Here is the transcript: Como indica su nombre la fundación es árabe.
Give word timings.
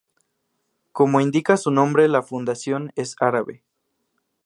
Como 0.93 1.21
indica 1.21 1.57
su 1.57 1.69
nombre 1.69 2.07
la 2.07 2.23
fundación 2.23 2.91
es 2.95 3.15
árabe. 3.19 3.63